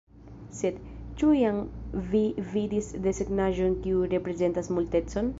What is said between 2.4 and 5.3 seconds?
vidis desegnaĵon kiu reprezentas Multecon?